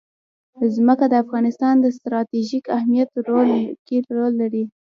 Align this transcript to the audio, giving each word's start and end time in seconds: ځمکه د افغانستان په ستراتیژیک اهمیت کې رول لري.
ځمکه 0.75 1.05
د 1.09 1.13
افغانستان 1.23 1.75
په 1.83 1.89
ستراتیژیک 1.97 2.65
اهمیت 2.77 3.09
کې 3.87 3.97
رول 4.09 4.33
لري. 4.41 4.63